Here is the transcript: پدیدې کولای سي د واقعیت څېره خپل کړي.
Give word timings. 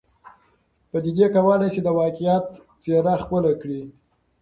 پدیدې 0.91 1.27
کولای 1.35 1.69
سي 1.75 1.81
د 1.83 1.87
واقعیت 1.99 2.45
څېره 2.81 3.13
خپل 3.23 3.43
کړي. 3.61 3.81